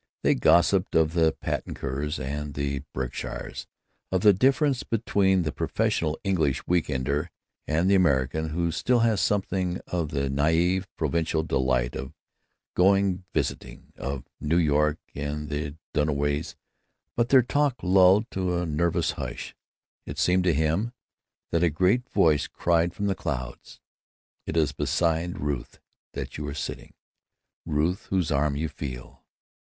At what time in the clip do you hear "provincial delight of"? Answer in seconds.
10.97-12.15